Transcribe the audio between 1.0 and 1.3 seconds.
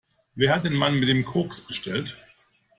dem